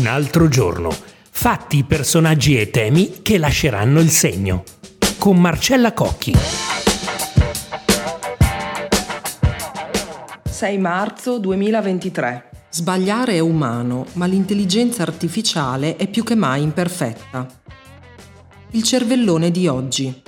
Un 0.00 0.06
altro 0.06 0.48
giorno. 0.48 0.88
Fatti, 1.30 1.84
personaggi 1.84 2.58
e 2.58 2.70
temi 2.70 3.20
che 3.20 3.36
lasceranno 3.36 4.00
il 4.00 4.08
segno. 4.08 4.64
Con 5.18 5.38
Marcella 5.38 5.92
Cocchi. 5.92 6.34
6 10.48 10.78
marzo 10.78 11.38
2023. 11.38 12.48
Sbagliare 12.70 13.34
è 13.34 13.38
umano, 13.40 14.06
ma 14.14 14.24
l'intelligenza 14.24 15.02
artificiale 15.02 15.96
è 15.96 16.08
più 16.08 16.24
che 16.24 16.34
mai 16.34 16.62
imperfetta. 16.62 17.46
Il 18.70 18.82
cervellone 18.82 19.50
di 19.50 19.68
oggi. 19.68 20.22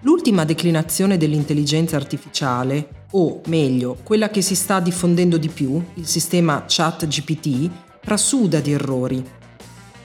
L'ultima 0.00 0.44
declinazione 0.44 1.16
dell'intelligenza 1.16 1.94
artificiale, 1.94 3.04
o 3.12 3.40
meglio, 3.46 3.98
quella 4.02 4.30
che 4.30 4.42
si 4.42 4.56
sta 4.56 4.80
diffondendo 4.80 5.36
di 5.36 5.48
più, 5.48 5.80
il 5.94 6.06
sistema 6.08 6.64
ChatGPT, 6.66 7.70
trasuda 8.06 8.60
di 8.60 8.70
errori. 8.70 9.20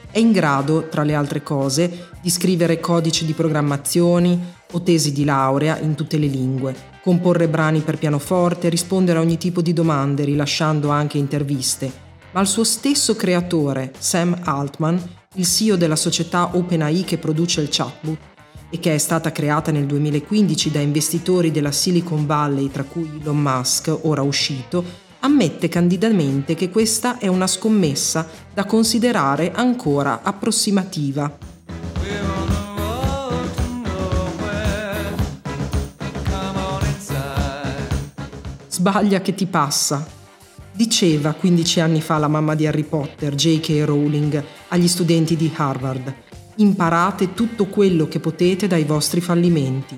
È 0.09 0.17
in 0.17 0.31
grado, 0.31 0.87
tra 0.89 1.03
le 1.03 1.13
altre 1.13 1.43
cose, 1.43 2.07
di 2.19 2.31
scrivere 2.31 2.79
codici 2.79 3.27
di 3.27 3.33
programmazioni 3.33 4.43
o 4.71 4.81
tesi 4.81 5.11
di 5.11 5.23
laurea 5.23 5.77
in 5.77 5.93
tutte 5.93 6.17
le 6.17 6.25
lingue, 6.25 6.75
comporre 7.03 7.47
brani 7.47 7.81
per 7.81 7.99
pianoforte, 7.99 8.69
rispondere 8.69 9.19
a 9.19 9.21
ogni 9.21 9.37
tipo 9.37 9.61
di 9.61 9.71
domande, 9.71 10.23
rilasciando 10.23 10.89
anche 10.89 11.19
interviste. 11.19 11.91
Ma 12.31 12.41
il 12.41 12.47
suo 12.47 12.63
stesso 12.63 13.15
creatore, 13.15 13.93
Sam 13.99 14.35
Altman, 14.45 14.99
il 15.35 15.45
CEO 15.45 15.75
della 15.75 15.95
società 15.95 16.55
OpenAI 16.57 17.03
che 17.03 17.19
produce 17.19 17.61
il 17.61 17.67
chatbot, 17.69 18.17
e 18.71 18.79
che 18.79 18.95
è 18.95 18.97
stata 18.97 19.31
creata 19.31 19.69
nel 19.69 19.85
2015 19.85 20.71
da 20.71 20.79
investitori 20.79 21.51
della 21.51 21.71
Silicon 21.71 22.25
Valley, 22.25 22.71
tra 22.71 22.83
cui 22.83 23.19
Elon 23.21 23.37
Musk, 23.37 23.95
ora 24.01 24.23
uscito, 24.23 25.09
ammette 25.21 25.69
candidamente 25.69 26.53
che 26.53 26.69
questa 26.69 27.17
è 27.17 27.27
una 27.27 27.47
scommessa 27.47 28.27
da 28.53 28.65
considerare 28.65 29.51
ancora 29.51 30.19
approssimativa. 30.21 31.37
Sbaglia 38.67 39.21
che 39.21 39.33
ti 39.33 39.45
passa. 39.45 40.05
Diceva 40.73 41.33
15 41.33 41.79
anni 41.79 42.01
fa 42.01 42.17
la 42.17 42.27
mamma 42.27 42.53
di 42.55 42.67
Harry 42.67 42.83
Potter, 42.83 43.33
J.K. 43.33 43.83
Rowling, 43.85 44.43
agli 44.67 44.87
studenti 44.87 45.35
di 45.35 45.51
Harvard 45.55 46.13
imparate 46.61 47.33
tutto 47.33 47.65
quello 47.65 48.07
che 48.07 48.19
potete 48.19 48.67
dai 48.67 48.83
vostri 48.83 49.21
fallimenti. 49.21 49.97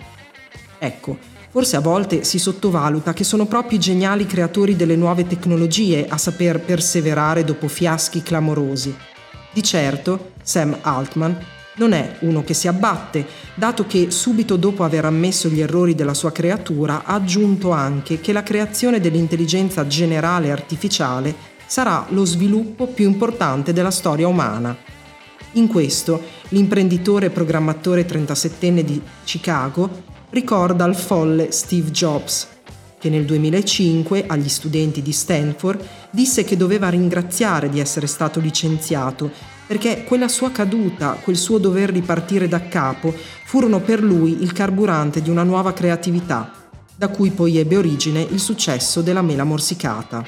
Ecco, 0.79 1.17
forse 1.53 1.75
a 1.75 1.81
volte 1.81 2.23
si 2.23 2.39
sottovaluta 2.39 3.13
che 3.13 3.23
sono 3.23 3.45
proprio 3.45 3.77
i 3.77 3.81
geniali 3.81 4.25
creatori 4.25 4.75
delle 4.75 4.95
nuove 4.95 5.27
tecnologie 5.27 6.07
a 6.09 6.17
saper 6.17 6.59
perseverare 6.59 7.43
dopo 7.43 7.67
fiaschi 7.67 8.23
clamorosi. 8.23 8.97
Di 9.53 9.61
certo, 9.61 10.31
Sam 10.41 10.75
Altman 10.81 11.37
non 11.75 11.91
è 11.91 12.15
uno 12.21 12.43
che 12.43 12.55
si 12.55 12.67
abbatte, 12.67 13.27
dato 13.53 13.85
che 13.85 14.09
subito 14.09 14.55
dopo 14.55 14.83
aver 14.83 15.05
ammesso 15.05 15.47
gli 15.47 15.61
errori 15.61 15.93
della 15.93 16.15
sua 16.15 16.31
creatura 16.31 17.03
ha 17.05 17.13
aggiunto 17.13 17.69
anche 17.69 18.19
che 18.19 18.33
la 18.33 18.41
creazione 18.41 18.99
dell'intelligenza 18.99 19.85
generale 19.85 20.49
artificiale 20.49 21.35
sarà 21.67 22.07
lo 22.09 22.25
sviluppo 22.25 22.87
più 22.87 23.07
importante 23.07 23.73
della 23.73 23.91
storia 23.91 24.27
umana. 24.27 24.75
In 25.51 25.67
questo, 25.67 26.19
l'imprenditore 26.49 27.27
e 27.27 27.29
programmatore 27.29 28.07
37enne 28.07 28.79
di 28.79 28.99
Chicago 29.23 30.12
ricorda 30.33 30.85
il 30.85 30.95
folle 30.95 31.51
Steve 31.51 31.91
Jobs, 31.91 32.47
che 32.99 33.09
nel 33.09 33.23
2005 33.23 34.25
agli 34.27 34.49
studenti 34.49 35.03
di 35.03 35.11
Stanford 35.11 35.85
disse 36.09 36.43
che 36.43 36.57
doveva 36.57 36.89
ringraziare 36.89 37.69
di 37.69 37.79
essere 37.79 38.07
stato 38.07 38.39
licenziato 38.39 39.31
perché 39.65 40.03
quella 40.03 40.27
sua 40.27 40.51
caduta, 40.51 41.17
quel 41.21 41.37
suo 41.37 41.57
dover 41.57 41.91
ripartire 41.91 42.47
da 42.47 42.67
capo, 42.67 43.13
furono 43.45 43.79
per 43.79 44.03
lui 44.03 44.41
il 44.41 44.51
carburante 44.51 45.21
di 45.21 45.29
una 45.29 45.43
nuova 45.43 45.71
creatività, 45.71 46.51
da 46.95 47.07
cui 47.07 47.29
poi 47.29 47.57
ebbe 47.57 47.77
origine 47.77 48.21
il 48.21 48.39
successo 48.39 49.01
della 49.01 49.21
mela 49.21 49.43
morsicata. 49.43 50.25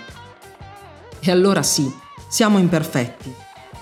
E 1.20 1.32
allora 1.32 1.64
sì, 1.64 1.92
siamo 2.30 2.60
imperfetti, 2.60 3.34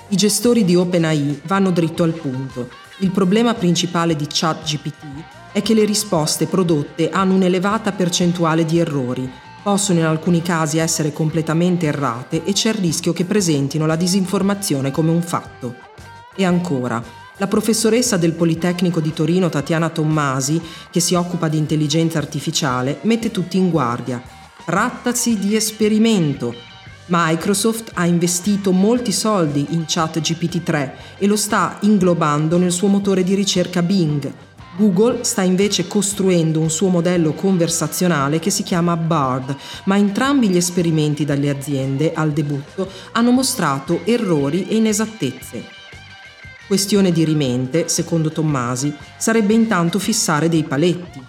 i 0.10 0.16
gestori 0.16 0.64
di 0.64 0.76
OpenAI 0.76 1.42
vanno 1.46 1.72
dritto 1.72 2.04
al 2.04 2.14
punto. 2.14 2.70
Il 3.00 3.12
problema 3.12 3.54
principale 3.54 4.16
di 4.16 4.26
ChatGPT 4.28 5.42
è 5.54 5.62
che 5.62 5.74
le 5.74 5.86
risposte 5.86 6.48
prodotte 6.48 7.10
hanno 7.10 7.36
un'elevata 7.36 7.94
percentuale 7.94 8.66
di 8.66 8.80
errori, 8.80 9.30
possono 9.64 10.00
in 10.00 10.06
alcuni 10.06 10.42
casi 10.42 10.80
essere 10.80 11.14
completamente 11.14 11.86
errate 11.86 12.44
e 12.44 12.52
c'è 12.52 12.70
il 12.70 12.76
rischio 12.76 13.14
che 13.14 13.24
presentino 13.24 13.86
la 13.86 13.96
disinformazione 13.96 14.92
come 14.92 15.12
un 15.12 15.22
fatto. 15.22 15.76
E 16.36 16.44
ancora, 16.44 17.02
la 17.38 17.48
professoressa 17.48 18.18
del 18.18 18.34
Politecnico 18.34 19.00
di 19.00 19.14
Torino 19.14 19.50
Tatiana 19.50 19.90
Tommasi, 19.90 20.62
che 20.92 21.00
si 21.00 21.16
occupa 21.16 21.48
di 21.48 21.58
intelligenza 21.58 22.18
artificiale, 22.18 23.00
mette 23.04 23.32
tutti 23.32 23.58
in 23.58 23.70
guardia. 23.70 24.22
Trattasi 24.66 25.40
di 25.40 25.56
esperimento, 25.56 26.54
Microsoft 27.08 27.92
ha 27.96 28.06
investito 28.06 28.72
molti 28.72 29.12
soldi 29.12 29.68
in 29.70 29.84
ChatGPT 29.86 30.64
3 30.64 30.96
e 31.18 31.28
lo 31.28 31.36
sta 31.36 31.78
inglobando 31.82 32.58
nel 32.58 32.72
suo 32.72 32.88
motore 32.88 33.24
di 33.24 33.36
ricerca 33.36 33.82
Bing. 33.82 34.32
Google 34.76 35.24
sta 35.24 35.44
invece 35.44 35.88
costruendo 35.88 36.60
un 36.60 36.70
suo 36.70 36.90
modello 36.90 37.34
conversazionale 37.34 38.40
che 38.40 38.50
si 38.50 38.64
chiama 38.64 38.98
Bard, 38.98 39.56
ma 39.86 39.98
entrambi 39.98 40.50
gli 40.50 40.58
esperimenti 40.58 41.26
dalle 41.26 41.50
aziende 41.50 42.14
al 42.14 42.32
debutto 42.32 42.90
hanno 43.12 43.32
mostrato 43.32 44.02
errori 44.04 44.68
e 44.68 44.76
inesattezze. 44.76 45.64
Questione 46.66 47.12
di 47.12 47.24
rimente, 47.24 47.88
secondo 47.88 48.32
Tommasi, 48.32 48.96
sarebbe 49.18 49.54
intanto 49.54 50.00
fissare 50.00 50.50
dei 50.50 50.64
paletti. 50.64 51.22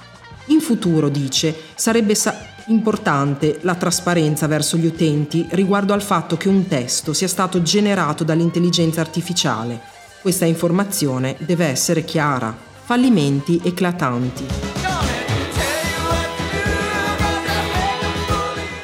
In 0.47 0.61
futuro, 0.61 1.09
dice, 1.09 1.55
sarebbe 1.75 2.15
sa- 2.15 2.53
Importante 2.69 3.59
la 3.61 3.75
trasparenza 3.75 4.47
verso 4.47 4.79
gli 4.79 4.87
utenti 4.87 5.47
riguardo 5.51 5.93
al 5.93 6.01
fatto 6.01 6.39
che 6.39 6.49
un 6.49 6.67
testo 6.67 7.13
sia 7.13 7.29
stato 7.29 7.61
generato 7.61 8.25
dall'intelligenza 8.25 9.03
artificiale. 9.03 9.79
Questa 10.23 10.47
informazione 10.47 11.37
deve 11.41 11.67
essere 11.67 12.07
chiara. 12.07 12.57
Fallimenti 12.87 13.59
eclatanti. 13.65 14.45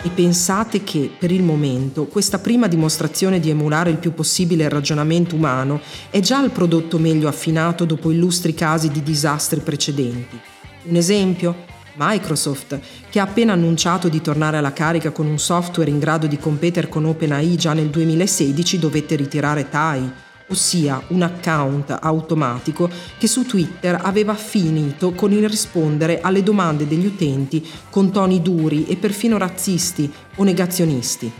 E 0.03 0.09
pensate 0.09 0.83
che, 0.83 1.11
per 1.19 1.31
il 1.31 1.43
momento, 1.43 2.07
questa 2.07 2.39
prima 2.39 2.67
dimostrazione 2.67 3.39
di 3.39 3.51
emulare 3.51 3.91
il 3.91 3.99
più 3.99 4.15
possibile 4.15 4.65
il 4.65 4.71
ragionamento 4.71 5.35
umano 5.35 5.83
è 6.09 6.21
già 6.21 6.43
il 6.43 6.49
prodotto 6.49 6.97
meglio 6.97 7.29
affinato 7.29 7.85
dopo 7.85 8.11
illustri 8.11 8.55
casi 8.55 8.89
di 8.89 9.03
disastri 9.03 9.61
precedenti. 9.61 10.41
Un 10.85 10.97
esempio? 10.97 11.55
Microsoft, 11.97 12.81
che 13.11 13.21
ha 13.21 13.25
appena 13.25 13.53
annunciato 13.53 14.09
di 14.09 14.23
tornare 14.23 14.57
alla 14.57 14.73
carica 14.73 15.11
con 15.11 15.27
un 15.27 15.39
software 15.39 15.91
in 15.91 15.99
grado 15.99 16.27
di 16.27 16.39
competere 16.39 16.89
con 16.89 17.05
OpenAI 17.05 17.55
già 17.57 17.75
nel 17.75 17.91
2016, 17.91 18.79
dovette 18.79 19.15
ritirare 19.17 19.69
TAI, 19.69 20.11
ossia 20.51 21.03
un 21.09 21.23
account 21.23 21.97
automatico 22.01 22.91
che 23.19 23.27
su 23.27 23.47
Twitter 23.47 23.99
aveva 24.03 24.35
finito 24.35 25.13
con 25.13 25.33
il 25.33 25.49
rispondere 25.49 26.21
alle 26.21 26.43
domande 26.43 26.87
degli 26.87 27.07
utenti 27.07 27.67
con 27.89 28.11
toni 28.11 28.43
duri 28.43 28.87
e 28.87 28.97
perfino 28.97 29.39
razzisti 29.39 30.13
o 30.37 30.45
negazionisti. 30.45 31.31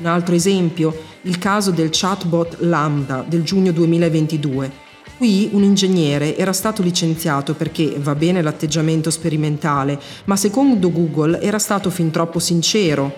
Un 0.00 0.06
altro 0.06 0.34
esempio, 0.34 0.96
il 1.22 1.38
caso 1.38 1.70
del 1.70 1.88
chatbot 1.90 2.58
Lambda 2.60 3.24
del 3.26 3.42
giugno 3.42 3.72
2022 3.72 4.86
Qui 5.18 5.48
un 5.50 5.64
ingegnere 5.64 6.36
era 6.36 6.52
stato 6.52 6.80
licenziato 6.80 7.54
perché 7.54 7.96
va 7.98 8.14
bene 8.14 8.40
l'atteggiamento 8.40 9.10
sperimentale, 9.10 9.98
ma 10.26 10.36
secondo 10.36 10.92
Google 10.92 11.40
era 11.40 11.58
stato 11.58 11.90
fin 11.90 12.12
troppo 12.12 12.38
sincero, 12.38 13.12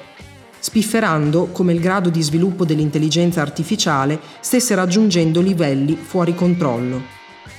spifferando 0.60 1.46
come 1.46 1.72
il 1.72 1.80
grado 1.80 2.10
di 2.10 2.22
sviluppo 2.22 2.64
dell'intelligenza 2.64 3.40
artificiale 3.40 4.20
stesse 4.40 4.74
raggiungendo 4.74 5.40
livelli 5.40 5.96
fuori 5.96 6.34
controllo. 6.34 7.02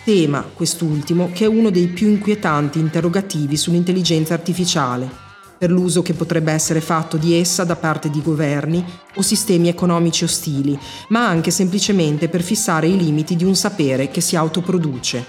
Tema, 0.04 0.48
quest'ultimo, 0.54 1.30
che 1.34 1.46
è 1.46 1.48
uno 1.48 1.70
dei 1.70 1.88
più 1.88 2.08
inquietanti 2.08 2.80
interrogativi 2.80 3.58
sull'intelligenza 3.58 4.34
artificiale 4.34 5.30
per 5.62 5.70
l'uso 5.70 6.02
che 6.02 6.16
potrebbe 6.16 6.52
essere 6.52 6.82
fatto 6.82 7.18
di 7.18 7.36
essa 7.36 7.64
da 7.64 7.76
parte 7.76 8.10
di 8.10 8.20
governi 8.24 8.84
o 9.14 9.22
sistemi 9.22 9.68
economici 9.68 10.24
ostili, 10.24 10.76
ma 11.10 11.28
anche 11.28 11.52
semplicemente 11.52 12.30
per 12.30 12.42
fissare 12.42 12.88
i 12.88 12.98
limiti 12.98 13.36
di 13.36 13.44
un 13.44 13.54
sapere 13.54 14.10
che 14.10 14.22
si 14.22 14.36
autoproduce. 14.36 15.24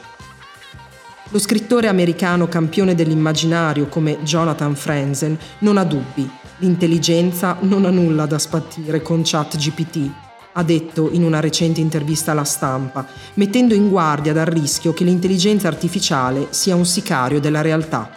Lo 1.29 1.39
scrittore 1.39 1.89
americano 1.89 2.49
campione 2.49 2.95
dell'immaginario 2.95 3.89
come 3.89 4.23
Jonathan 4.23 4.75
Franzen 4.75 5.37
non 5.59 5.77
ha 5.77 5.85
dubbi, 5.85 6.27
l'intelligenza 6.63 7.57
non 7.61 7.85
ha 7.85 7.91
nulla 7.91 8.25
da 8.25 8.39
spattire 8.39 9.03
con 9.03 9.23
ChatGPT, 9.25 10.11
ha 10.53 10.63
detto 10.63 11.11
in 11.11 11.25
una 11.25 11.41
recente 11.41 11.81
intervista 11.81 12.31
alla 12.31 12.45
stampa, 12.45 13.05
mettendo 13.35 13.75
in 13.75 13.89
guardia 13.89 14.33
dal 14.33 14.47
rischio 14.47 14.93
che 14.93 15.05
l'intelligenza 15.05 15.67
artificiale 15.67 16.49
sia 16.51 16.77
un 16.77 16.87
sicario 16.87 17.41
della 17.41 17.63
realtà. 17.63 18.11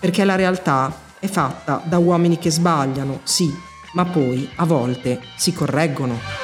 Perché 0.00 0.24
la 0.24 0.34
realtà 0.34 0.92
è 1.20 1.28
fatta 1.28 1.80
da 1.84 1.98
uomini 1.98 2.38
che 2.38 2.50
sbagliano, 2.50 3.20
sì, 3.22 3.48
ma 3.92 4.04
poi 4.04 4.48
a 4.56 4.64
volte 4.64 5.20
si 5.36 5.52
correggono. 5.52 6.41